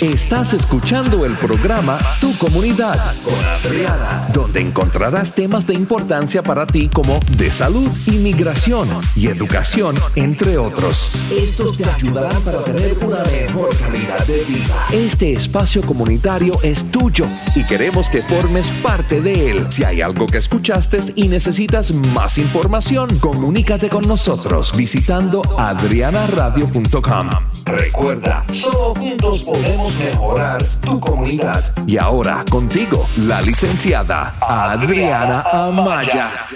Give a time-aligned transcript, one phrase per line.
[0.00, 6.90] Estás escuchando el programa Tu Comunidad con Adriana, donde encontrarás temas de importancia para ti
[6.92, 11.10] como de salud, inmigración y educación, entre otros.
[11.30, 14.86] Estos te ayudarán para tener una mejor calidad de vida.
[14.92, 19.66] Este espacio comunitario es tuyo y queremos que formes parte de él.
[19.70, 27.30] Si hay algo que escuchaste y necesitas más información, comunícate con nosotros visitando adrianaradio.com.
[27.64, 31.64] Recuerda, solo juntos podemos mejorar tu comunidad.
[31.86, 36.46] Y ahora contigo, la licenciada Adriana Amaya.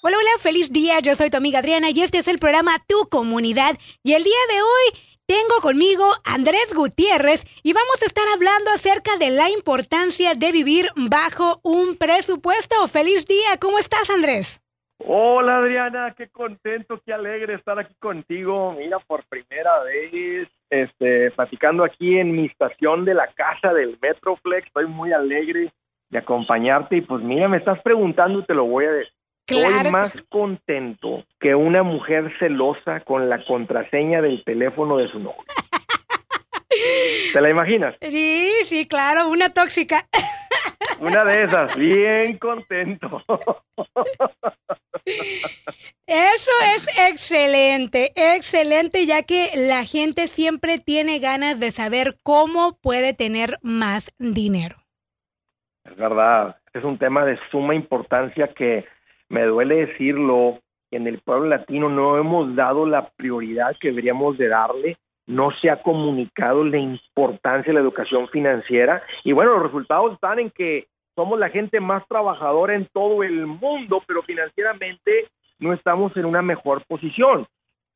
[0.00, 1.00] Hola, hola, feliz día.
[1.00, 3.76] Yo soy tu amiga Adriana y este es el programa Tu Comunidad.
[4.02, 8.70] Y el día de hoy tengo conmigo a Andrés Gutiérrez y vamos a estar hablando
[8.70, 12.86] acerca de la importancia de vivir bajo un presupuesto.
[12.88, 13.58] Feliz día.
[13.60, 14.60] ¿Cómo estás, Andrés?
[15.00, 18.74] Hola Adriana, qué contento, qué alegre estar aquí contigo.
[18.76, 24.66] Mira, por primera vez, este, platicando aquí en mi estación de la casa del Metroflex.
[24.66, 25.72] Estoy muy alegre
[26.10, 29.12] de acompañarte y pues mira, me estás preguntando y te lo voy a decir.
[29.46, 35.42] Estoy más contento que una mujer celosa con la contraseña del teléfono de su novio.
[37.32, 37.96] ¿Te la imaginas?
[38.00, 40.06] Sí, sí, claro, una tóxica.
[41.00, 43.22] Una de esas, bien contento.
[46.06, 53.14] Eso es excelente, excelente, ya que la gente siempre tiene ganas de saber cómo puede
[53.14, 54.76] tener más dinero.
[55.84, 58.86] Es verdad, es un tema de suma importancia que
[59.28, 64.48] me duele decirlo, en el pueblo latino no hemos dado la prioridad que deberíamos de
[64.48, 64.96] darle,
[65.28, 70.38] no se ha comunicado la importancia de la educación financiera y bueno, los resultados están
[70.38, 76.16] en que somos la gente más trabajadora en todo el mundo, pero financieramente no estamos
[76.16, 77.46] en una mejor posición.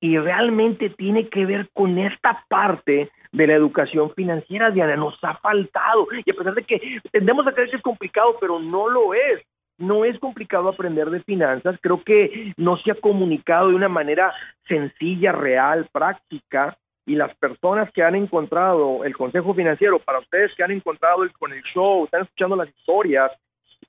[0.00, 5.36] Y realmente tiene que ver con esta parte de la educación financiera, Diana, nos ha
[5.36, 6.08] faltado.
[6.27, 9.40] Y a pesar de que tendemos a creer que es complicado, pero no lo es.
[9.78, 14.34] No es complicado aprender de finanzas, creo que no se ha comunicado de una manera
[14.67, 20.63] sencilla, real, práctica, y las personas que han encontrado el consejo financiero, para ustedes que
[20.63, 23.33] han encontrado el, con el show, están escuchando las historias,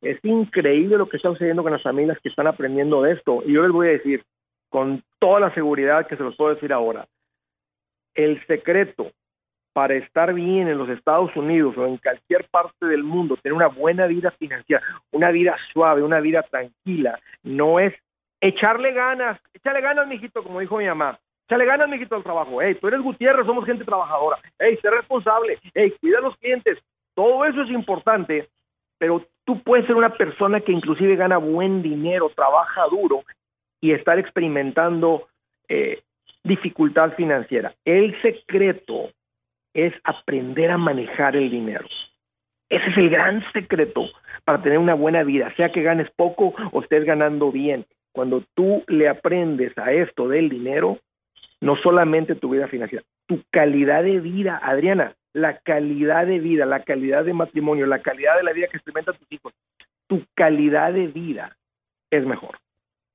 [0.01, 3.44] es increíble lo que está sucediendo con las familias que están aprendiendo de esto.
[3.46, 4.24] Y yo les voy a decir,
[4.69, 7.07] con toda la seguridad que se los puedo decir ahora,
[8.16, 9.12] el secreto
[9.74, 13.68] para estar bien en los Estados Unidos o en cualquier parte del mundo, tener una
[13.68, 17.94] buena vida financiera, una vida suave, una vida tranquila, no es
[18.40, 21.19] echarle ganas, echarle ganas, mijito, como dijo mi mamá,
[21.53, 25.59] echarle ganas, mijito, al trabajo, hey, tú eres Gutiérrez, somos gente trabajadora, hey, sé responsable,
[25.74, 26.80] hey, cuida a los clientes,
[27.16, 28.50] todo eso es importante,
[28.97, 33.24] pero tú puedes ser una persona que inclusive gana buen dinero, trabaja duro
[33.81, 35.28] y estar experimentando
[35.68, 36.02] eh,
[36.44, 37.75] dificultad financiera.
[37.86, 39.12] El secreto
[39.74, 41.88] es aprender a manejar el dinero.
[42.69, 44.09] Ese es el gran secreto
[44.44, 47.86] para tener una buena vida, sea que ganes poco o estés ganando bien.
[48.12, 51.00] Cuando tú le aprendes a esto del dinero,
[51.63, 56.84] no solamente tu vida financiera, tu calidad de vida, Adriana, la calidad de vida, la
[56.84, 59.53] calidad de matrimonio, la calidad de la vida que experimentan tus hijos,
[60.07, 61.56] tu calidad de vida
[62.12, 62.59] es mejor.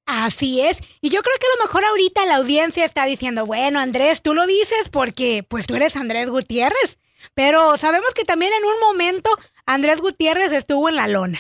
[0.07, 0.81] Así es.
[1.03, 4.33] Y yo creo que a lo mejor ahorita la audiencia está diciendo, bueno, Andrés, tú
[4.33, 6.99] lo dices porque pues tú eres Andrés Gutiérrez.
[7.35, 9.29] Pero sabemos que también en un momento
[9.67, 11.39] Andrés Gutiérrez estuvo en la lona.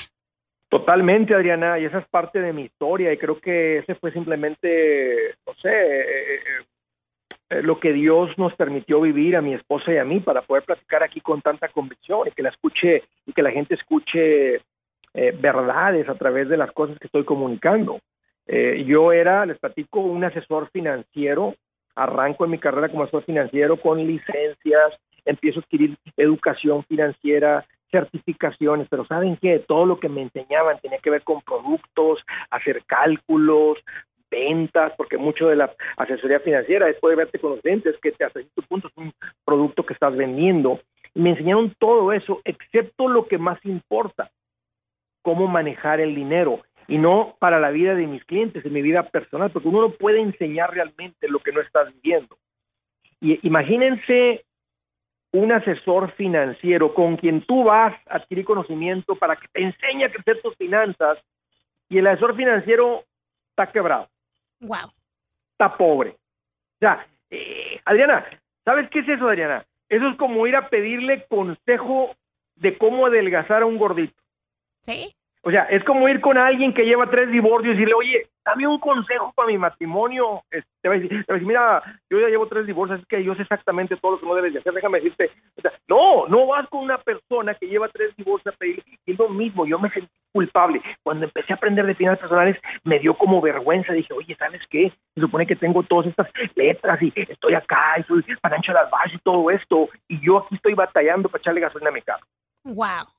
[0.68, 5.36] Totalmente, Adriana, y esa es parte de mi historia y creo que ese fue simplemente,
[5.46, 6.64] no sé, eh, eh, eh,
[7.50, 11.02] lo que Dios nos permitió vivir a mi esposa y a mí para poder platicar
[11.02, 14.60] aquí con tanta convicción y que la escuche y que la gente escuche
[15.14, 18.00] verdades a través de las cosas que estoy comunicando.
[18.48, 21.54] Eh, yo era, les platico, un asesor financiero,
[21.94, 24.94] arranco en mi carrera como asesor financiero con licencias,
[25.26, 29.58] empiezo a adquirir educación financiera, certificaciones, pero ¿saben qué?
[29.58, 32.20] Todo lo que me enseñaban tenía que ver con productos,
[32.50, 33.78] hacer cálculos,
[34.30, 38.24] ventas, porque mucho de la asesoría financiera es poder verte con los lentes, que te
[38.24, 39.12] hace tu punto es un
[39.44, 40.80] producto que estás vendiendo.
[41.14, 44.30] Y me enseñaron todo eso, excepto lo que más importa,
[45.22, 49.02] cómo manejar el dinero y no para la vida de mis clientes, en mi vida
[49.04, 52.38] personal, porque uno no puede enseñar realmente lo que no estás viviendo.
[53.20, 54.44] Y imagínense
[55.32, 60.10] un asesor financiero con quien tú vas a adquirir conocimiento para que te enseñe a
[60.10, 61.18] crecer tus finanzas
[61.90, 63.04] y el asesor financiero
[63.50, 64.08] está quebrado.
[64.60, 64.92] Wow.
[65.52, 66.10] Está pobre.
[66.10, 68.24] O sea, eh, Adriana,
[68.64, 69.64] ¿sabes qué es eso, Adriana?
[69.88, 72.14] Eso es como ir a pedirle consejo
[72.56, 74.20] de cómo adelgazar a un gordito.
[74.82, 75.14] Sí.
[75.42, 78.66] O sea, es como ir con alguien que lleva tres divorcios y decirle, oye, dame
[78.66, 80.42] un consejo para mi matrimonio.
[80.50, 83.96] Te va, a decir, mira, yo ya llevo tres divorcios, es que yo sé exactamente
[83.96, 85.30] todo lo que no debes de hacer, déjame decirte.
[85.56, 89.12] O sea, no, no vas con una persona que lleva tres divorcios a pedir, y
[89.12, 90.80] es lo mismo, yo me sentí culpable.
[91.02, 94.92] Cuando empecé a aprender de finanzas personales, me dio como vergüenza, dije, oye, ¿sabes qué?
[95.14, 99.18] Se supone que tengo todas estas letras y estoy acá y soy financial advisor y
[99.18, 102.26] todo esto, y yo aquí estoy batallando para echarle gasolina a mi carro.
[102.64, 103.17] Wow.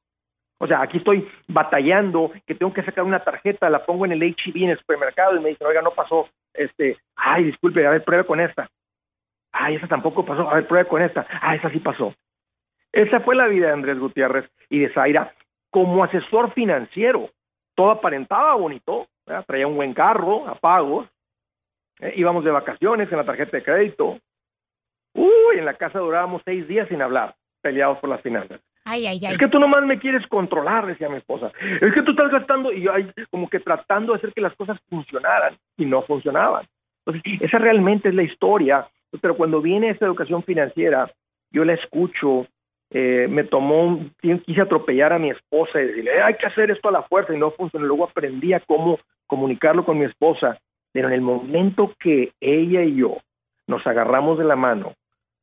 [0.59, 4.21] O sea, aquí estoy batallando, que tengo que sacar una tarjeta, la pongo en el
[4.21, 8.03] HEB en el supermercado y me dicen, oiga, no pasó, este, ay, disculpe, a ver,
[8.03, 8.69] pruebe con esta.
[9.53, 11.25] Ay, esa tampoco pasó, a ver, pruebe con esta.
[11.41, 12.13] Ah, esa sí pasó.
[12.91, 15.33] Esa fue la vida de Andrés Gutiérrez y de Zaira
[15.71, 17.29] como asesor financiero.
[17.75, 19.07] Todo aparentaba bonito,
[19.47, 21.07] traía un buen carro, a pagos,
[21.99, 24.19] eh, íbamos de vacaciones en la tarjeta de crédito.
[25.13, 28.59] Uy, en la casa durábamos seis días sin hablar, peleados por las finanzas.
[29.31, 31.51] Es que tú nomás me quieres controlar, decía mi esposa.
[31.81, 34.55] Es que tú estás gastando y yo ahí como que tratando de hacer que las
[34.55, 36.65] cosas funcionaran y no funcionaban.
[37.05, 38.87] Entonces, esa realmente es la historia.
[39.21, 41.11] Pero cuando viene esta educación financiera,
[41.51, 42.47] yo la escucho,
[42.91, 43.99] eh, me tomó,
[44.45, 47.37] quise atropellar a mi esposa y decirle, hay que hacer esto a la fuerza y
[47.37, 47.85] no funcionó.
[47.85, 50.59] Luego aprendí a cómo comunicarlo con mi esposa.
[50.91, 53.17] Pero en el momento que ella y yo
[53.67, 54.93] nos agarramos de la mano,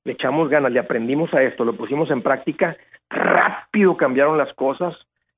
[0.06, 2.76] le echamos ganas, le aprendimos a esto, lo pusimos en práctica,
[3.10, 4.94] rápido cambiaron las cosas,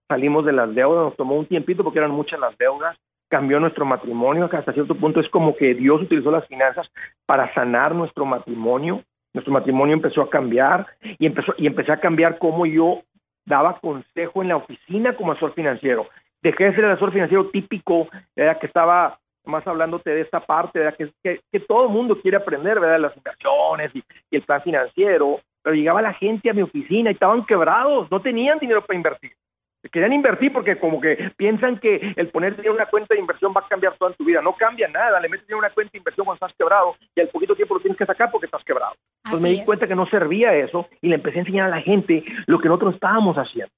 [0.06, 2.98] salimos de las deudas, nos tomó un tiempito porque eran muchas las deudas,
[3.28, 6.86] cambió nuestro matrimonio, hasta cierto punto es como que Dios utilizó las finanzas
[7.24, 10.86] para sanar nuestro matrimonio, nuestro matrimonio empezó a cambiar
[11.18, 13.00] y empezó y empecé a cambiar cómo yo
[13.46, 16.06] daba consejo en la oficina como asesor financiero.
[16.42, 18.06] Dejé de ser el asesor financiero típico,
[18.36, 22.36] era que estaba más hablándote de esta parte, Que, que, que, todo el mundo quiere
[22.36, 23.00] aprender, ¿verdad?
[23.00, 27.44] Las inversiones y, el plan financiero, pero llegaba la gente a mi oficina y estaban
[27.44, 29.32] quebrados, no tenían dinero para invertir.
[29.92, 33.60] Querían invertir porque como que piensan que el poner en una cuenta de inversión va
[33.60, 34.42] a cambiar toda tu vida.
[34.42, 37.28] No cambia nada, le metes en una cuenta de inversión cuando estás quebrado y al
[37.28, 38.94] poquito tiempo lo tienes que sacar porque estás quebrado.
[39.24, 41.80] Entonces me di cuenta que no servía eso y le empecé a enseñar a la
[41.80, 43.72] gente lo que nosotros estábamos haciendo.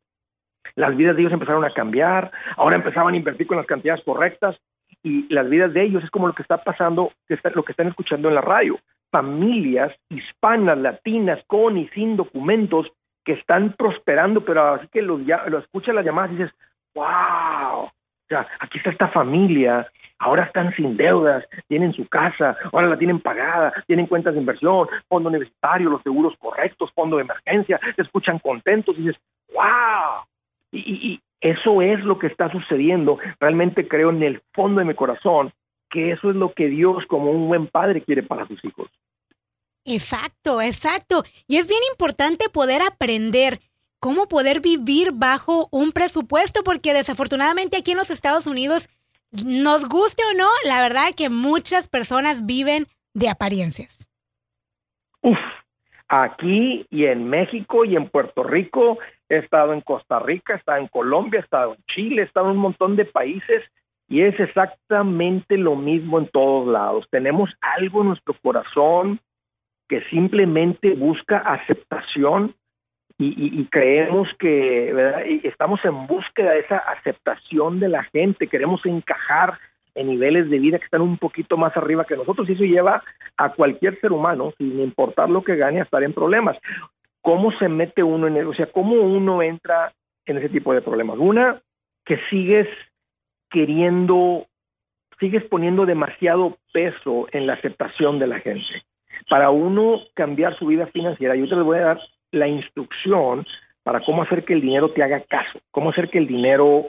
[0.74, 4.56] Las vidas de ellos empezaron a cambiar, ahora empezaban a invertir con las cantidades correctas
[5.02, 7.12] y las vidas de ellos es como lo que está pasando,
[7.54, 8.78] lo que están escuchando en la radio.
[9.10, 12.86] Familias hispanas, latinas, con y sin documentos
[13.24, 16.52] que están prosperando, pero así que ya, lo escuchas las llamadas y dices,
[16.94, 17.92] wow, o
[18.28, 23.20] sea, aquí está esta familia, ahora están sin deudas, tienen su casa, ahora la tienen
[23.20, 28.38] pagada, tienen cuentas de inversión, fondo universitario, los seguros correctos, fondo de emergencia, se escuchan
[28.38, 29.20] contentos y dices,
[29.52, 30.24] wow.
[30.72, 33.18] y, eso es lo que está sucediendo.
[33.38, 35.52] Realmente creo en el fondo de mi corazón
[35.90, 38.88] que eso es lo que Dios como un buen padre quiere para sus hijos.
[39.84, 41.24] Exacto, exacto.
[41.48, 43.58] Y es bien importante poder aprender
[43.98, 48.88] cómo poder vivir bajo un presupuesto, porque desafortunadamente aquí en los Estados Unidos,
[49.44, 53.98] nos guste o no, la verdad que muchas personas viven de apariencias.
[55.22, 55.38] Uf,
[56.10, 58.98] aquí y en México y en Puerto Rico
[59.28, 62.46] he estado en Costa Rica, he estado en Colombia, he estado en Chile, he estado
[62.46, 63.62] en un montón de países
[64.08, 67.06] y es exactamente lo mismo en todos lados.
[67.10, 69.20] Tenemos algo en nuestro corazón
[69.88, 72.54] que simplemente busca aceptación
[73.22, 75.22] y, creemos que ¿verdad?
[75.44, 79.58] estamos en búsqueda de esa aceptación de la gente, queremos encajar
[80.04, 83.02] niveles de vida que están un poquito más arriba que nosotros y eso lleva
[83.36, 86.56] a cualquier ser humano, sin importar lo que gane, a estar en problemas
[87.22, 89.92] cómo se mete uno en eso, o sea, cómo uno entra
[90.26, 91.18] en ese tipo de problemas.
[91.18, 91.60] Una,
[92.04, 92.68] que sigues
[93.50, 94.46] queriendo,
[95.18, 98.82] sigues poniendo demasiado peso en la aceptación de la gente.
[99.28, 102.00] Para uno cambiar su vida financiera, yo te voy a dar
[102.32, 103.46] la instrucción
[103.82, 106.86] para cómo hacer que el dinero te haga caso, cómo hacer que el dinero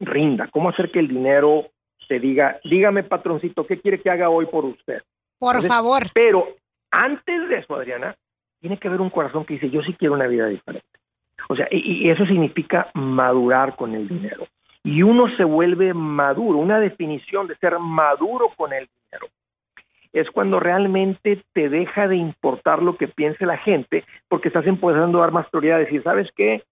[0.00, 1.66] rinda, cómo hacer que el dinero
[2.08, 5.02] te diga, dígame patroncito, ¿qué quiere que haga hoy por usted?
[5.38, 6.04] Por favor.
[6.12, 6.48] Pero
[6.90, 8.14] antes de eso, Adriana,
[8.60, 10.86] tiene que haber un corazón que dice, yo sí quiero una vida diferente.
[11.48, 14.46] O sea, y, eso significa madurar con el dinero.
[14.82, 19.28] Y uno se vuelve maduro, una definición de ser maduro con el dinero
[20.14, 25.18] es cuando realmente te deja de importar lo que piense la gente, porque estás empezando
[25.18, 26.62] a dar más prioridad, decir, ¿sabes qué?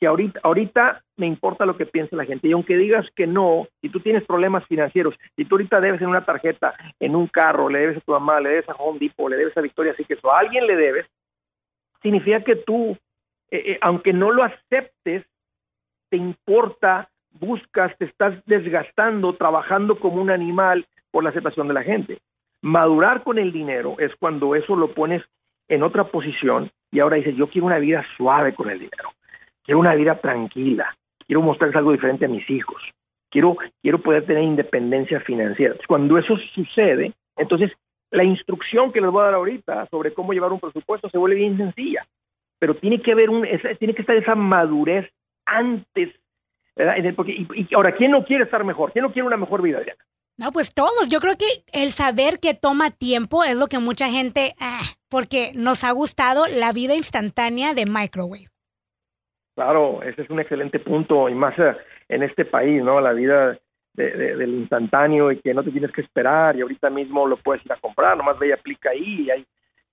[0.00, 2.48] Que ahorita, ahorita me importa lo que piense la gente.
[2.48, 6.08] Y aunque digas que no, si tú tienes problemas financieros, si tú ahorita debes en
[6.08, 9.28] una tarjeta, en un carro, le debes a tu mamá, le debes a Home Depot,
[9.28, 11.06] le debes a Victoria así que a alguien le debes,
[12.02, 12.96] significa que tú,
[13.50, 15.24] eh, eh, aunque no lo aceptes,
[16.10, 21.82] te importa, buscas, te estás desgastando, trabajando como un animal por la aceptación de la
[21.82, 22.18] gente.
[22.62, 25.22] Madurar con el dinero es cuando eso lo pones
[25.68, 29.10] en otra posición y ahora dices, yo quiero una vida suave con el dinero,
[29.68, 30.96] quiero una vida tranquila,
[31.26, 32.82] quiero mostrarles algo diferente a mis hijos.
[33.30, 35.74] quiero, quiero poder tener independencia financiera.
[35.86, 37.70] Cuando eso sucede, entonces
[38.10, 41.36] la instrucción que les voy a dar ahorita sobre cómo llevar un presupuesto se vuelve
[41.36, 42.06] bien sencilla,
[42.58, 43.46] pero tiene que haber un,
[43.78, 45.06] tiene que estar esa madurez
[45.44, 46.14] antes,
[46.74, 46.94] ¿verdad?
[47.14, 48.92] Porque, y, ahora, ¿quién no quiere estar mejor?
[48.92, 50.02] ¿Quién no quiere una mejor vida, Diana?
[50.38, 51.10] No, pues todos.
[51.10, 51.44] Yo creo que
[51.78, 56.46] el saber que toma tiempo es lo que mucha gente, ah, porque nos ha gustado
[56.46, 58.48] la vida instantánea de microwave.
[59.58, 61.74] Claro, ese es un excelente punto y más eh,
[62.08, 63.00] en este país, ¿no?
[63.00, 63.58] La vida
[63.92, 67.72] del instantáneo y que no te tienes que esperar y ahorita mismo lo puedes ir
[67.72, 69.44] a comprar, nomás ve y aplica ahí y ahí,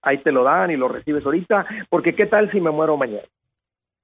[0.04, 3.24] ahí te lo dan y lo recibes ahorita, porque ¿qué tal si me muero mañana?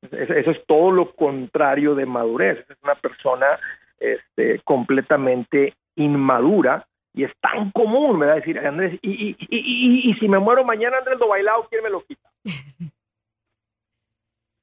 [0.01, 3.59] Eso es todo lo contrario de madurez, es una persona
[3.99, 10.09] este, completamente inmadura y es tan común, me va a decir Andrés, y, y, y,
[10.09, 12.27] y, si me muero mañana Andrés lo bailado, ¿quién me lo quita?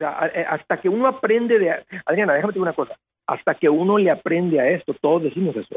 [0.00, 1.70] Eh, hasta que uno aprende de...
[2.06, 2.96] Adriana, déjame decir una cosa.
[3.26, 5.76] Hasta que uno le aprende a esto, todos decimos eso.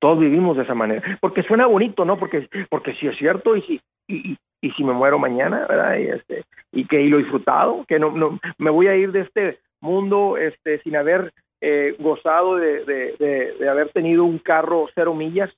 [0.00, 1.18] Todos vivimos de esa manera.
[1.20, 2.18] Porque suena bonito, ¿no?
[2.18, 5.96] Porque, porque si es cierto y si, y, y, si me muero mañana, ¿verdad?
[5.96, 9.12] Y, este, y que y lo he disfrutado, que no, no me voy a ir
[9.12, 14.88] de este mundo este, sin haber eh, gozado de, de, de haber tenido un carro
[14.94, 15.52] cero millas,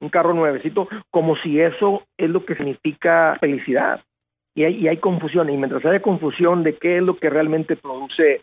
[0.00, 4.00] un carro nuevecito, como si eso es lo que significa felicidad
[4.56, 5.48] y hay, hay confusión.
[5.50, 8.42] Y mientras haya confusión de qué es lo que realmente produce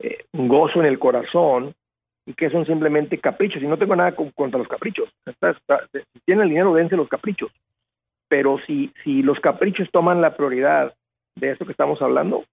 [0.00, 1.74] eh, un gozo en el corazón
[2.26, 5.08] y que son simplemente caprichos, y no tengo nada contra los caprichos.
[5.24, 7.50] si tienen el dinero, dense los caprichos.
[8.28, 10.94] Pero si, si los caprichos toman la prioridad
[11.36, 12.44] de esto que estamos hablando,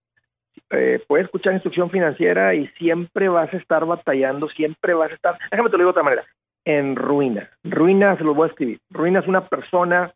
[0.72, 5.38] eh, puedes escuchar instrucción financiera y siempre vas a estar batallando, siempre vas a estar,
[5.51, 6.25] déjame te lo digo de otra manera,
[6.65, 7.50] en ruina.
[7.63, 8.79] Ruina, se lo voy a escribir.
[8.89, 10.12] Ruina es una persona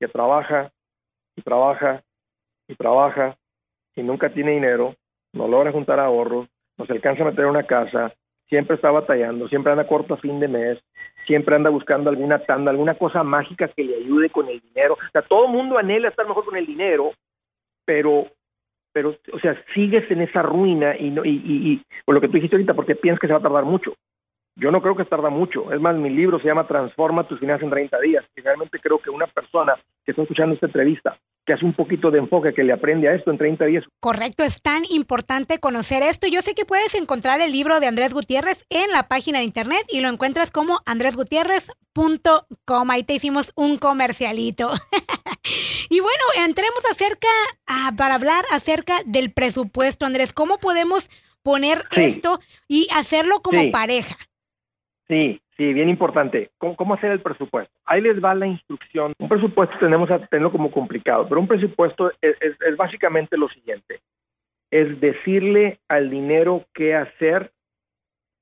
[0.00, 0.72] que trabaja
[1.36, 2.02] y trabaja
[2.68, 3.36] y trabaja
[3.94, 4.94] y nunca tiene dinero,
[5.32, 8.12] no logra juntar ahorros, no se alcanza a meter una casa,
[8.48, 10.78] siempre está batallando, siempre anda corto a fin de mes,
[11.26, 14.94] siempre anda buscando alguna tanda, alguna cosa mágica que le ayude con el dinero.
[14.94, 17.12] O sea, todo el mundo anhela estar mejor con el dinero,
[17.84, 18.26] pero,
[18.92, 22.28] pero, o sea, sigues en esa ruina y, no, y, y, y por lo que
[22.28, 23.94] tú dijiste ahorita, porque piensas que se va a tardar mucho.
[24.56, 25.72] Yo no creo que tarda mucho.
[25.72, 28.24] Es más, mi libro se llama Transforma tus finanzas en 30 días.
[28.36, 32.12] Y realmente creo que una persona que está escuchando esta entrevista, que hace un poquito
[32.12, 33.82] de enfoque, que le aprende a esto en 30 días.
[34.00, 36.28] Correcto, es tan importante conocer esto.
[36.28, 39.82] Yo sé que puedes encontrar el libro de Andrés Gutiérrez en la página de internet
[39.88, 42.90] y lo encuentras como andresgutierrez.com.
[42.90, 44.70] Ahí te hicimos un comercialito.
[45.90, 47.26] y bueno, entremos acerca,
[47.66, 50.32] ah, para hablar acerca del presupuesto, Andrés.
[50.32, 51.10] ¿Cómo podemos
[51.42, 54.14] poner esto y hacerlo como pareja?
[55.08, 56.50] Sí, sí, bien importante.
[56.58, 57.74] ¿Cómo, hacer el presupuesto?
[57.84, 59.12] Ahí les va la instrucción.
[59.18, 64.00] Un presupuesto tenemos a tenerlo como complicado, pero un presupuesto es, es básicamente lo siguiente.
[64.70, 67.52] Es decirle al dinero qué hacer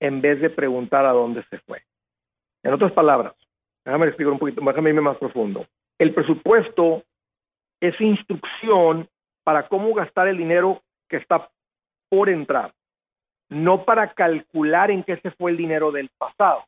[0.00, 1.82] en vez de preguntar a dónde se fue.
[2.62, 3.34] En otras palabras,
[3.84, 5.66] déjame explicar un poquito, déjame irme más profundo.
[5.98, 7.02] El presupuesto
[7.80, 9.08] es instrucción
[9.44, 11.48] para cómo gastar el dinero que está
[12.08, 12.72] por entrar
[13.52, 16.64] no para calcular en qué se fue el dinero del pasado.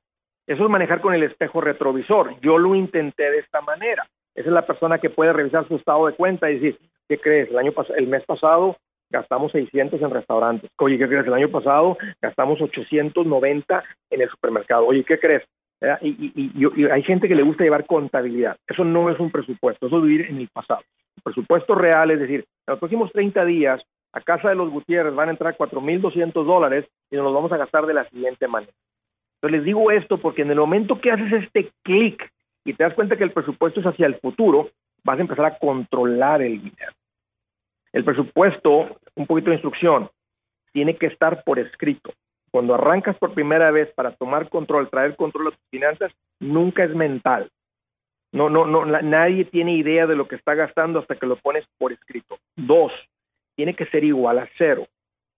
[0.46, 2.38] Eso es manejar con el espejo retrovisor.
[2.40, 4.06] Yo lo intenté de esta manera.
[4.34, 7.48] Esa es la persona que puede revisar su estado de cuenta y decir, ¿qué crees?
[7.50, 8.76] El, año el mes pasado
[9.10, 10.70] gastamos 600 en restaurantes.
[10.78, 11.26] Oye, ¿qué crees?
[11.26, 14.86] El año pasado gastamos 890 en el supermercado.
[14.86, 15.44] Oye, ¿qué crees?
[16.02, 18.56] Y, hay gente que le gusta llevar contabilidad.
[18.66, 20.80] Eso no es un presupuesto, eso es vivir en el pasado.
[21.16, 23.82] El presupuesto real es decir, en los próximos 30 días
[24.14, 27.56] a casa de los Gutiérrez van a entrar 4.200 dólares y nos los vamos a
[27.56, 28.72] gastar de la siguiente manera.
[29.36, 32.30] Entonces les digo esto porque en el momento que haces este clic
[32.64, 34.70] y te das cuenta que el presupuesto es hacia el futuro,
[35.02, 36.92] vas a empezar a controlar el dinero.
[37.92, 40.08] El presupuesto, un poquito de instrucción,
[40.72, 42.12] tiene que estar por escrito.
[42.52, 46.94] Cuando arrancas por primera vez para tomar control, traer control a tus finanzas, nunca es
[46.94, 47.50] mental.
[48.32, 51.64] No, no, no, nadie tiene idea de lo que está gastando hasta que lo pones
[51.78, 52.38] por escrito.
[52.56, 52.92] Dos,
[53.56, 54.86] tiene que ser igual a cero.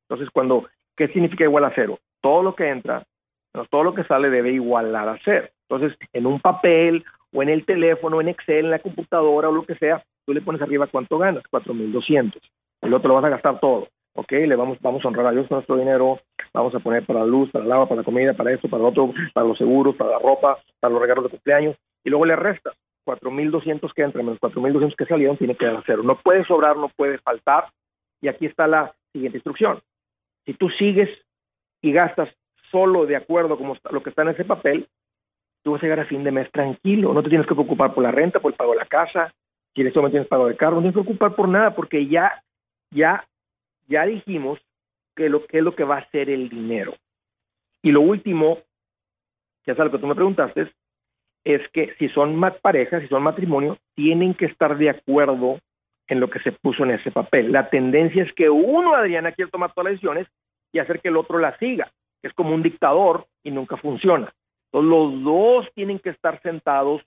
[0.08, 1.98] Entonces, cuando, ¿qué significa igual a cero?
[2.20, 3.04] Todo lo que entra,
[3.70, 5.48] todo lo que sale debe igualar a cero.
[5.68, 9.64] Entonces, en un papel o en el teléfono, en Excel, en la computadora o lo
[9.64, 12.40] que sea, tú le pones arriba cuánto ganas, 4.200.
[12.82, 13.88] El otro lo vas a gastar todo.
[14.16, 14.32] ¿ok?
[14.32, 16.20] Le vamos, vamos a honrar a Dios con nuestro dinero,
[16.52, 18.84] vamos a poner para la luz, para el agua, para la comida, para esto, para
[18.84, 22.36] otro, para los seguros, para la ropa, para los regalos de cumpleaños, y luego le
[22.36, 22.74] restas
[23.06, 26.02] 4.200 que entran menos 4.200 que salieron, tiene que dar cero.
[26.02, 27.66] No puede sobrar, no puede faltar,
[28.26, 29.80] y aquí está la siguiente instrucción.
[30.44, 31.08] Si tú sigues
[31.80, 32.28] y gastas
[32.72, 34.88] solo de acuerdo con lo que está en ese papel,
[35.62, 37.14] tú vas a llegar a fin de mes tranquilo.
[37.14, 39.32] No te tienes que preocupar por la renta, por el pago de la casa,
[39.72, 42.08] si en este momento tienes pago de carro, no tienes que preocupar por nada porque
[42.08, 42.42] ya,
[42.90, 43.24] ya,
[43.86, 44.58] ya dijimos
[45.14, 46.96] que lo que es lo que va a ser el dinero.
[47.80, 48.58] Y lo último,
[49.64, 50.72] que es a lo que tú me preguntaste,
[51.44, 55.60] es que si son parejas, si son matrimonio, tienen que estar de acuerdo
[56.08, 57.52] en lo que se puso en ese papel.
[57.52, 60.26] La tendencia es que uno, Adriana, quiere tomar todas las decisiones
[60.72, 61.90] y hacer que el otro la siga.
[62.22, 64.32] Es como un dictador y nunca funciona.
[64.72, 67.02] Entonces, los dos tienen que estar sentados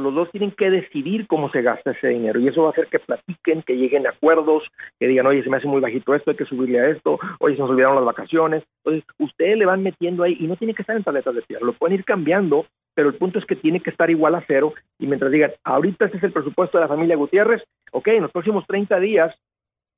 [0.00, 2.88] los dos tienen que decidir cómo se gasta ese dinero y eso va a hacer
[2.88, 4.64] que platiquen, que lleguen a acuerdos,
[4.98, 7.56] que digan, oye, se me hace muy bajito esto, hay que subirle a esto, oye,
[7.56, 8.64] se nos olvidaron las vacaciones.
[8.84, 11.64] Entonces, ustedes le van metiendo ahí y no tiene que estar en tabletas de piedra,
[11.64, 14.72] lo pueden ir cambiando, pero el punto es que tiene que estar igual a cero
[14.98, 17.62] y mientras digan, ahorita este es el presupuesto de la familia Gutiérrez,
[17.92, 19.38] ok, en los próximos 30 días,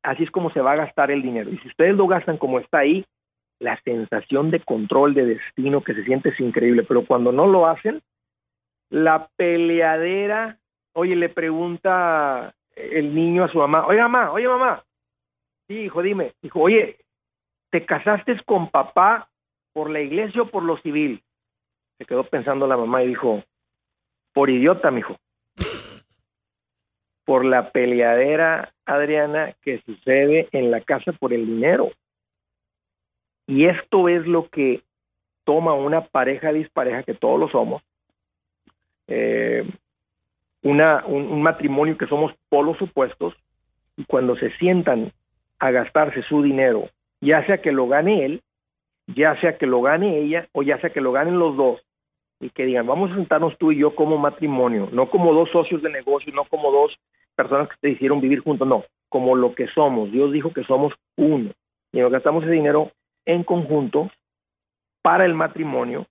[0.02, 1.48] así es como se va a gastar el dinero.
[1.48, 3.06] Y si ustedes lo gastan como está ahí,
[3.60, 7.68] la sensación de control, de destino que se siente es increíble, pero cuando no lo
[7.68, 8.02] hacen,
[8.90, 10.58] la peleadera,
[10.92, 14.82] oye, le pregunta el niño a su mamá, oye mamá, oye mamá,
[15.68, 16.96] sí, hijo, dime, dijo, oye,
[17.70, 19.28] ¿te casaste con papá
[19.72, 21.22] por la iglesia o por lo civil?
[21.98, 23.42] Se quedó pensando la mamá y dijo,
[24.32, 25.16] por idiota, mijo.
[27.24, 31.90] Por la peleadera, Adriana, que sucede en la casa por el dinero.
[33.46, 34.82] Y esto es lo que
[35.44, 37.82] toma una pareja dispareja, que todos lo somos,
[39.06, 39.66] eh,
[40.62, 43.34] una, un, matrimonio que somos polos opuestos
[43.96, 45.12] y cuando se sientan
[45.58, 46.90] a gastarse su dinero,
[47.22, 48.42] ya sea que lo gane él,
[49.06, 51.80] ya sea que lo gane ella o ya sea que lo ganen los dos
[52.40, 55.82] y que digan, vamos a sentarnos tú y yo como matrimonio, no como dos socios
[55.82, 56.96] de negocio, no como dos
[57.34, 60.10] personas que te hicieron vivir juntos, no, como lo que somos.
[60.12, 61.50] Dios dijo que somos uno
[61.92, 62.92] y nos gastamos ese dinero
[63.24, 64.10] en conjunto
[65.02, 66.06] para el matrimonio.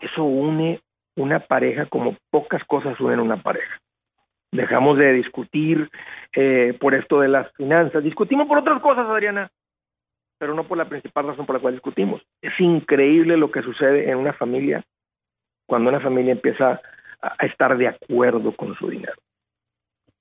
[0.00, 0.80] Eso une
[1.16, 3.78] una pareja como pocas cosas unen una pareja.
[4.52, 5.90] Dejamos de discutir
[6.32, 8.02] eh, por esto de las finanzas.
[8.02, 9.50] Discutimos por otras cosas, Adriana,
[10.38, 12.22] pero no por la principal razón por la cual discutimos.
[12.40, 14.84] Es increíble lo que sucede en una familia
[15.68, 16.80] cuando una familia empieza
[17.20, 19.14] a estar de acuerdo con su dinero.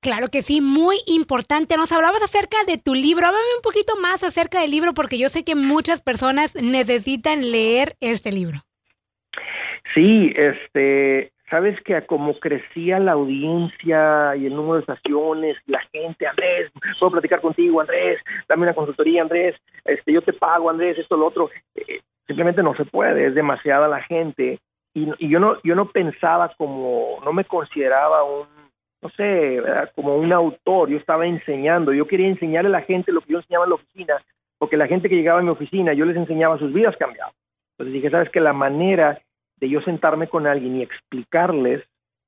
[0.01, 1.75] Claro que sí, muy importante.
[1.75, 3.25] Nos hablabas acerca de tu libro.
[3.25, 7.93] Háblame un poquito más acerca del libro porque yo sé que muchas personas necesitan leer
[8.00, 8.60] este libro.
[9.95, 16.28] Sí, este, sabes que como crecía la audiencia y el número de estaciones, la gente,
[16.28, 21.17] Andrés, puedo platicar contigo, Andrés, dame una consultoría, Andrés, este, yo te pago, Andrés, esto,
[21.17, 24.60] lo otro, eh, simplemente no se puede, es demasiada la gente
[24.98, 28.48] y, y, yo no, yo no pensaba como, no me consideraba un,
[29.02, 29.62] no sé,
[29.94, 33.40] como un autor, yo estaba enseñando, yo quería enseñarle a la gente lo que yo
[33.40, 34.16] enseñaba en la oficina,
[34.58, 37.34] porque la gente que llegaba a mi oficina, yo les enseñaba sus vidas cambiadas.
[37.74, 39.22] Entonces dije, sabes que la manera
[39.58, 41.84] de yo sentarme con alguien y explicarles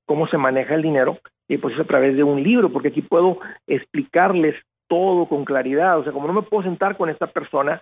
[0.06, 3.02] cómo se maneja el dinero, y pues es a través de un libro, porque aquí
[3.02, 4.56] puedo explicarles
[4.88, 7.82] todo con claridad, o sea, como no me puedo sentar con esta persona,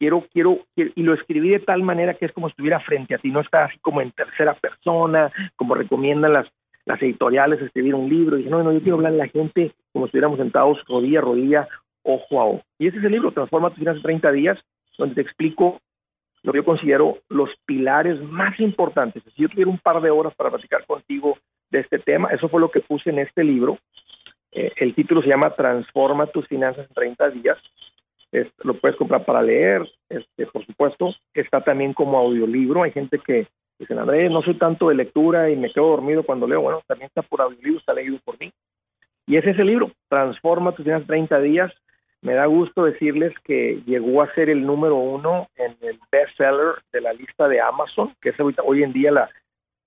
[0.00, 3.30] quiero, quiero, y lo escribí de tal manera que es como estuviera frente a ti,
[3.30, 6.48] no está así como en tercera persona, como recomiendan las,
[6.86, 9.72] las editoriales, escribir un libro, y dije, no, no, yo quiero hablar a la gente
[9.92, 11.68] como si estuviéramos sentados rodilla a rodilla,
[12.02, 12.62] ojo a ojo.
[12.78, 14.58] Y ese es el libro, Transforma tus finanzas en 30 días,
[14.96, 15.80] donde te explico
[16.42, 19.22] lo que yo considero los pilares más importantes.
[19.36, 21.36] Si yo tuviera un par de horas para platicar contigo
[21.70, 23.78] de este tema, eso fue lo que puse en este libro.
[24.52, 27.58] Eh, el título se llama Transforma tus finanzas en 30 días.
[28.62, 31.14] Lo puedes comprar para leer, este, por supuesto.
[31.34, 32.82] Está también como audiolibro.
[32.82, 36.46] Hay gente que dice, Andrés, no soy tanto de lectura y me quedo dormido cuando
[36.46, 36.60] leo.
[36.60, 38.52] Bueno, también está por audiolibro, está leído por mí.
[39.26, 41.72] Y ese es el libro, Transforma tus en 30 días.
[42.22, 47.00] Me da gusto decirles que llegó a ser el número uno en el bestseller de
[47.00, 49.30] la lista de Amazon, que es hoy en día la,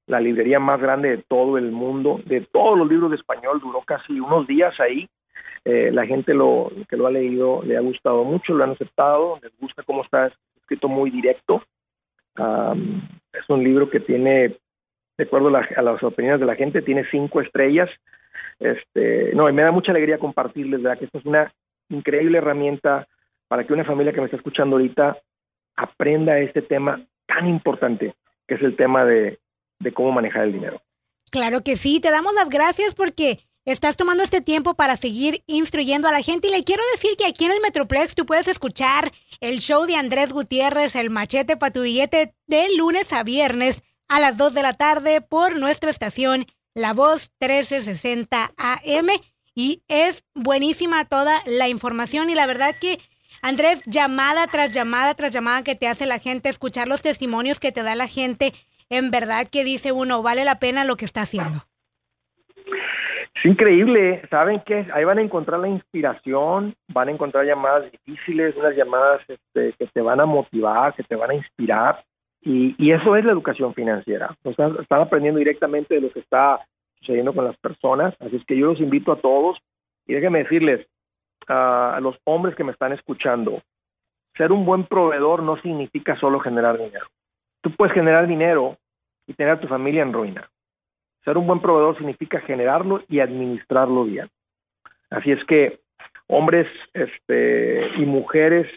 [0.08, 3.82] la librería más grande de todo el mundo, de todos los libros de español, duró
[3.82, 5.08] casi unos días ahí.
[5.66, 9.40] Eh, la gente lo, que lo ha leído le ha gustado mucho, lo han aceptado,
[9.42, 11.64] les gusta cómo está escrito muy directo.
[12.36, 14.58] es un libro que tiene,
[15.18, 17.90] de acuerdo a, las opiniones de la gente, tiene cinco estrellas.
[18.60, 21.00] Este, no, y me da mucha alegría compartirles, ¿verdad?
[21.00, 21.54] Que esto es una
[21.90, 23.08] increíble herramienta
[23.48, 25.18] para que una familia que me está escuchando ahorita
[25.76, 28.16] aprenda este tema tan importante,
[28.48, 29.40] que es el tema de,
[29.94, 30.82] cómo manejar el dinero.
[31.32, 36.08] Claro que sí, te damos las gracias porque estás tomando este tiempo para seguir instruyendo
[36.08, 39.12] a la gente y le quiero decir que aquí en el Metroplex tú puedes escuchar
[39.40, 44.20] el show de Andrés Gutiérrez, el machete para tu billete, de lunes a viernes a
[44.20, 49.08] las 2 de la tarde por nuestra estación La Voz 1360 AM
[49.56, 53.00] y es buenísima toda la información y la verdad que
[53.42, 57.74] Andrés, llamada tras llamada tras llamada que te hace la gente, escuchar los testimonios que
[57.74, 58.54] te da la gente,
[58.90, 61.68] en verdad que dice uno, vale la pena lo que está haciendo.
[63.44, 64.88] Increíble, ¿saben qué?
[64.94, 69.88] Ahí van a encontrar la inspiración, van a encontrar llamadas difíciles, unas llamadas este, que
[69.88, 72.06] te van a motivar, que te van a inspirar.
[72.42, 74.36] Y, eso es la educación financiera.
[74.44, 76.60] Están aprendiendo directamente de lo que está
[77.00, 78.16] sucediendo con las personas.
[78.22, 79.58] Así es que yo los invito a todos
[80.08, 80.86] y déjenme decirles
[81.48, 83.62] a los hombres que me están escuchando,
[84.38, 87.08] ser un buen proveedor no significa solo generar dinero.
[87.62, 88.78] Tú puedes generar dinero
[89.28, 90.50] y tener a tu familia en ruina.
[91.24, 94.30] Ser un buen proveedor significa generarlo y administrarlo bien.
[95.10, 95.80] Así es que
[96.28, 98.68] hombres este, y mujeres,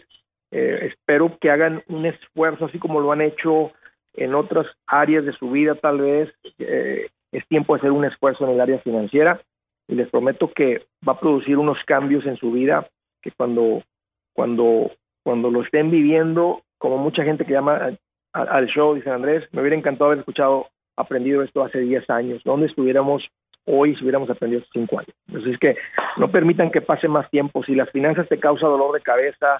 [0.51, 3.71] eh, espero que hagan un esfuerzo, así como lo han hecho
[4.13, 6.33] en otras áreas de su vida, tal vez.
[6.59, 9.41] Eh, es tiempo de hacer un esfuerzo en el área financiera
[9.87, 12.87] y les prometo que va a producir unos cambios en su vida
[13.21, 13.83] que cuando,
[14.33, 14.91] cuando,
[15.23, 17.97] cuando lo estén viviendo, como mucha gente que llama
[18.33, 22.67] al show, dice Andrés, me hubiera encantado haber escuchado, aprendido esto hace 10 años, ¿dónde
[22.67, 23.25] estuviéramos
[23.65, 25.15] hoy si hubiéramos aprendido hace 5 años?
[25.29, 25.77] Así es que
[26.17, 29.59] no permitan que pase más tiempo, si las finanzas te causan dolor de cabeza,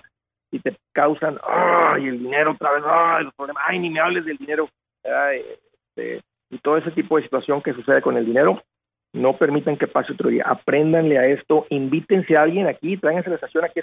[0.52, 4.26] si te causan, ay, el dinero otra vez, ay, los problemas, ay, ni me hables
[4.26, 4.68] del dinero,
[5.04, 8.62] este, y todo ese tipo de situación que sucede con el dinero,
[9.18, 13.32] no permitan que pase otro día, apréndanle a esto, invítense a alguien aquí, tráiganse a
[13.32, 13.82] la estación aquí,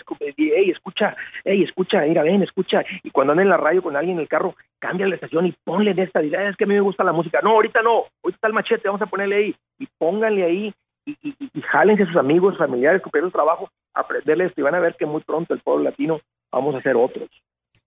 [0.54, 4.16] hey, escucha, hey, escucha, mira, ven, escucha, y cuando anden en la radio con alguien
[4.16, 6.74] en el carro, cambia la estación y ponle de esta, dile, es que a mí
[6.74, 9.56] me gusta la música, no, ahorita no, ahorita está el machete, vamos a ponerle ahí,
[9.78, 10.74] y pónganle ahí,
[11.06, 14.80] y, y, jálense a sus amigos, familiares, compañeros de trabajo, aprenderle esto, y van a
[14.80, 16.20] ver que muy pronto el pueblo latino
[16.50, 17.28] vamos a ser otros.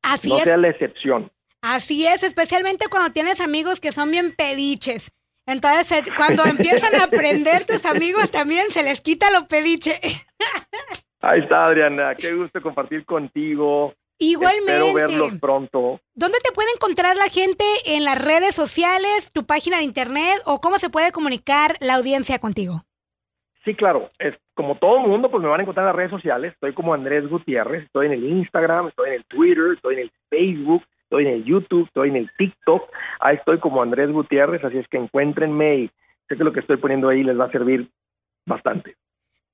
[0.04, 0.44] Así no es.
[0.44, 1.32] sea la excepción.
[1.62, 5.12] Así es, especialmente cuando tienes amigos que son bien pediches.
[5.48, 10.00] Entonces, eh, cuando empiezan a aprender tus amigos, también se les quita lo pediche.
[11.22, 12.14] Ahí está, Adriana.
[12.16, 13.94] Qué gusto compartir contigo.
[14.20, 14.88] Igualmente.
[14.90, 16.00] Espero verlos pronto.
[16.14, 20.60] ¿Dónde te puede encontrar la gente en las redes sociales, tu página de internet o
[20.60, 22.84] cómo se puede comunicar la audiencia contigo?
[23.64, 24.08] Sí, claro.
[24.20, 26.54] Es, como todo el mundo, pues me van a encontrar en las redes sociales.
[26.54, 27.84] Estoy como Andrés Gutiérrez.
[27.84, 31.46] Estoy en el Instagram, estoy en el Twitter, estoy en el Facebook estoy en el
[31.46, 32.84] YouTube, estoy en el TikTok,
[33.22, 35.92] ahí estoy como Andrés Gutiérrez, así es que encuéntrenme y
[36.28, 37.90] sé que lo que estoy poniendo ahí les va a servir
[38.46, 38.96] bastante.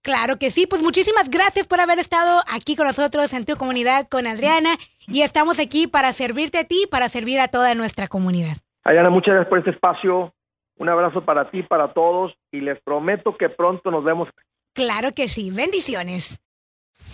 [0.02, 4.08] Claro que sí, pues muchísimas gracias por haber estado aquí con nosotros en tu comunidad
[4.10, 4.76] con Adriana
[5.08, 8.58] y estamos aquí para servirte a ti, para servir a toda nuestra comunidad.
[8.84, 10.34] Adriana, muchas gracias por este espacio,
[10.78, 14.28] un abrazo para ti, para todos y les prometo que pronto nos vemos.
[14.74, 16.43] Claro que sí, bendiciones.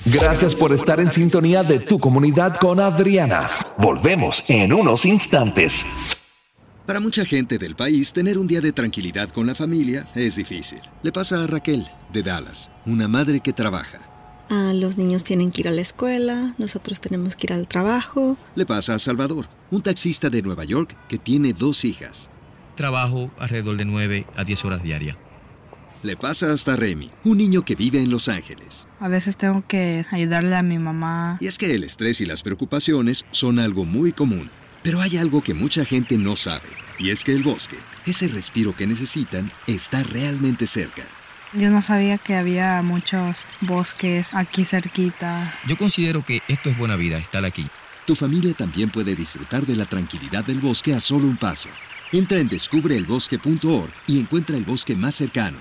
[0.06, 3.50] Gracias por estar en sintonía de tu comunidad con Adriana.
[3.78, 5.86] Volvemos en unos instantes.
[6.86, 10.82] Para mucha gente del país, tener un día de tranquilidad con la familia es difícil.
[11.04, 14.00] Le pasa a Raquel, de Dallas, una madre que trabaja.
[14.50, 18.36] Ah, los niños tienen que ir a la escuela, nosotros tenemos que ir al trabajo.
[18.56, 22.32] Le pasa a Salvador, un taxista de Nueva York que tiene dos hijas.
[22.74, 25.16] Trabajo alrededor de 9 a 10 horas diarias.
[26.02, 28.88] Le pasa hasta Remy, un niño que vive en Los Ángeles.
[29.02, 31.38] A veces tengo que ayudarle a mi mamá.
[31.42, 34.50] Y es que el estrés y las preocupaciones son algo muy común.
[34.82, 38.74] Pero hay algo que mucha gente no sabe, y es que el bosque, ese respiro
[38.74, 41.04] que necesitan, está realmente cerca.
[41.52, 45.54] Yo no sabía que había muchos bosques aquí cerquita.
[45.68, 47.68] Yo considero que esto es buena vida, estar aquí.
[48.06, 51.68] Tu familia también puede disfrutar de la tranquilidad del bosque a solo un paso.
[52.14, 55.58] Entra en descubreelbosque.org y encuentra el bosque más cercano.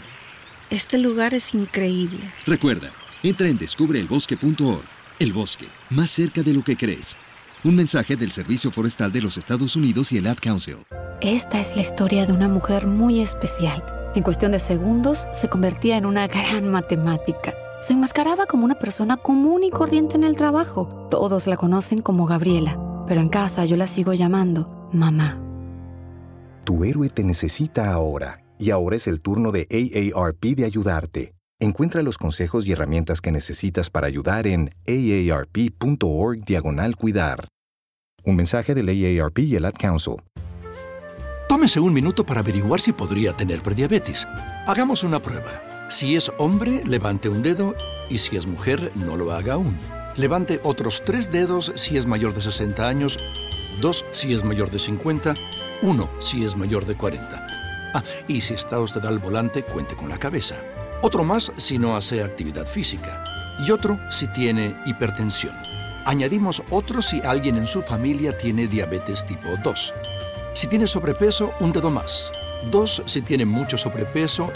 [0.70, 2.20] Este lugar es increíble.
[2.44, 2.90] Recuerda,
[3.22, 4.82] entra en descubreelbosque.org.
[5.18, 7.16] El bosque, más cerca de lo que crees.
[7.64, 10.76] Un mensaje del Servicio Forestal de los Estados Unidos y el Ad Council.
[11.22, 13.82] Esta es la historia de una mujer muy especial.
[14.14, 17.54] En cuestión de segundos, se convertía en una gran matemática.
[17.86, 21.08] Se enmascaraba como una persona común y corriente en el trabajo.
[21.10, 22.78] Todos la conocen como Gabriela,
[23.08, 25.40] pero en casa yo la sigo llamando mamá.
[26.64, 31.34] Tu héroe te necesita ahora y ahora es el turno de AARP de ayudarte.
[31.60, 37.48] Encuentra los consejos y herramientas que necesitas para ayudar en aarp.org diagonal cuidar.
[38.24, 40.16] Un mensaje del AARP y el Ad Council.
[41.48, 44.28] Tómese un minuto para averiguar si podría tener prediabetes.
[44.66, 45.88] Hagamos una prueba.
[45.88, 47.74] Si es hombre, levante un dedo
[48.10, 49.76] y si es mujer, no lo haga aún.
[50.16, 53.18] Levante otros tres dedos si es mayor de 60 años,
[53.80, 55.34] dos si es mayor de 50,
[55.82, 57.47] uno si es mayor de 40.
[58.28, 60.56] Y si está usted al volante, cuente con la cabeza.
[61.02, 63.22] Otro más si no hace actividad física.
[63.58, 65.54] Y otro si tiene hipertensión.
[66.04, 69.94] Añadimos otro si alguien en su familia tiene diabetes tipo 2.
[70.54, 72.32] Si tiene sobrepeso, un dedo más.
[72.70, 74.50] Dos si tiene mucho sobrepeso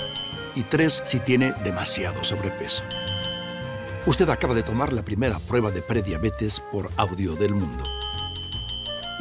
[0.55, 2.83] y tres si tiene demasiado sobrepeso.
[4.07, 7.85] Usted acaba de tomar la primera prueba de prediabetes por audio del mundo.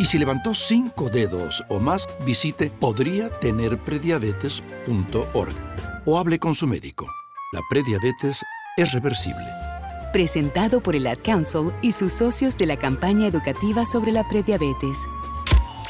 [0.02, 5.54] Y si levantó cinco dedos o más, visite podriatenerprediabetes.org
[6.06, 7.06] o hable con su médico.
[7.54, 8.42] La prediabetes
[8.78, 9.46] es reversible.
[10.12, 15.06] Presentado por el Ad Council y sus socios de la campaña educativa sobre la prediabetes.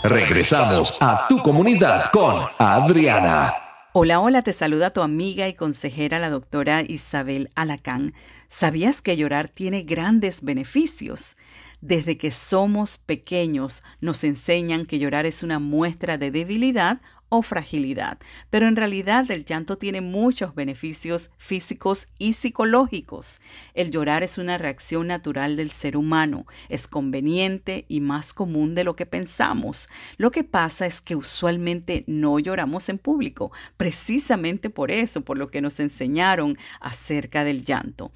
[0.03, 3.53] Regresamos a tu comunidad con Adriana.
[3.93, 8.13] Hola, hola, te saluda tu amiga y consejera la doctora Isabel Alacán.
[8.49, 11.37] ¿Sabías que llorar tiene grandes beneficios?
[11.81, 17.01] Desde que somos pequeños nos enseñan que llorar es una muestra de debilidad
[17.33, 18.19] o fragilidad,
[18.51, 23.41] pero en realidad el llanto tiene muchos beneficios físicos y psicológicos.
[23.73, 28.83] El llorar es una reacción natural del ser humano, es conveniente y más común de
[28.83, 29.87] lo que pensamos.
[30.17, 35.49] Lo que pasa es que usualmente no lloramos en público, precisamente por eso, por lo
[35.49, 38.11] que nos enseñaron acerca del llanto.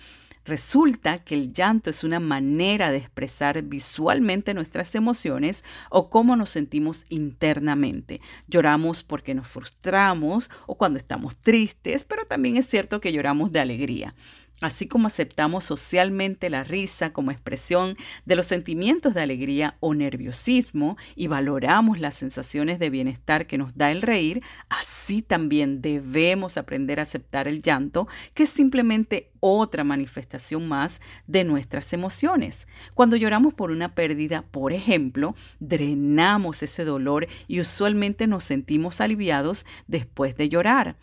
[0.45, 6.51] Resulta que el llanto es una manera de expresar visualmente nuestras emociones o cómo nos
[6.51, 8.21] sentimos internamente.
[8.47, 13.59] Lloramos porque nos frustramos o cuando estamos tristes, pero también es cierto que lloramos de
[13.59, 14.13] alegría.
[14.61, 20.95] Así como aceptamos socialmente la risa como expresión de los sentimientos de alegría o nerviosismo
[21.15, 27.01] y valoramos las sensaciones de bienestar que nos da el reír, así también debemos aprender
[27.01, 32.67] a aceptar el llanto, que es simplemente otra manifestación más de nuestras emociones.
[32.93, 39.65] Cuando lloramos por una pérdida, por ejemplo, drenamos ese dolor y usualmente nos sentimos aliviados
[39.87, 40.95] después de llorar.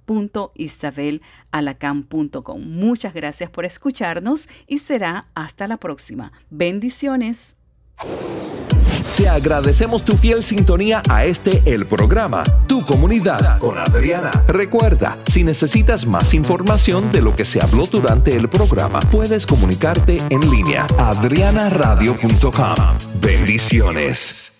[0.06, 6.32] www.isabelalacan.com Muchas gracias por escucharnos y será hasta la próxima.
[6.48, 7.58] Bendiciones.
[9.16, 14.30] Te agradecemos tu fiel sintonía a este el programa, Tu Comunidad con Adriana.
[14.48, 20.18] Recuerda, si necesitas más información de lo que se habló durante el programa, puedes comunicarte
[20.30, 22.74] en línea adrianaradio.com.
[23.20, 24.51] Bendiciones.